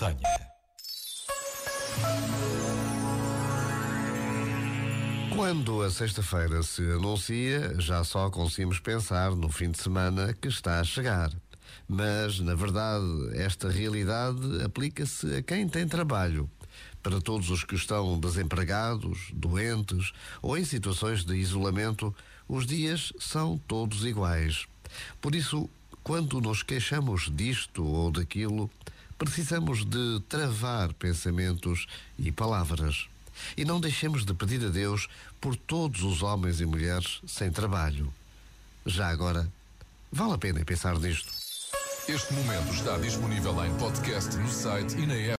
montanha. 0.00 0.50
Quando 5.34 5.82
a 5.82 5.90
sexta-feira 5.90 6.62
se 6.62 6.82
anuncia, 6.82 7.74
já 7.78 8.02
só 8.04 8.30
conseguimos 8.30 8.78
pensar 8.78 9.32
no 9.32 9.50
fim 9.50 9.70
de 9.70 9.82
semana 9.82 10.32
que 10.32 10.48
está 10.48 10.80
a 10.80 10.84
chegar. 10.84 11.30
Mas, 11.88 12.40
na 12.40 12.54
verdade, 12.54 13.06
esta 13.34 13.68
realidade 13.68 14.62
aplica-se 14.64 15.36
a 15.36 15.42
quem 15.42 15.68
tem 15.68 15.86
trabalho. 15.86 16.48
Para 17.02 17.20
todos 17.20 17.50
os 17.50 17.64
que 17.64 17.74
estão 17.74 18.18
desempregados, 18.18 19.30
doentes 19.32 20.12
ou 20.42 20.56
em 20.56 20.64
situações 20.64 21.24
de 21.24 21.34
isolamento, 21.34 22.14
os 22.48 22.66
dias 22.66 23.12
são 23.18 23.58
todos 23.58 24.04
iguais. 24.04 24.66
Por 25.20 25.34
isso, 25.34 25.68
quando 26.02 26.40
nos 26.40 26.62
queixamos 26.62 27.30
disto 27.34 27.84
ou 27.84 28.10
daquilo, 28.10 28.70
precisamos 29.20 29.84
de 29.84 30.18
travar 30.30 30.94
pensamentos 30.94 31.86
e 32.18 32.32
palavras. 32.32 33.06
E 33.54 33.66
não 33.66 33.78
deixemos 33.78 34.24
de 34.24 34.32
pedir 34.32 34.64
a 34.64 34.70
Deus 34.70 35.08
por 35.38 35.54
todos 35.54 36.02
os 36.02 36.22
homens 36.22 36.58
e 36.58 36.64
mulheres 36.64 37.20
sem 37.26 37.50
trabalho. 37.50 38.10
Já 38.86 39.08
agora, 39.08 39.46
vale 40.10 40.32
a 40.32 40.38
pena 40.38 40.64
pensar 40.64 40.98
nisto. 40.98 41.30
Este 42.08 42.32
momento 42.32 42.72
está 42.72 42.96
disponível 42.96 43.62
em 43.62 43.76
podcast 43.76 44.34
no 44.38 44.48
site 44.48 44.96
e 44.96 45.06
na 45.06 45.14
app. 45.14 45.28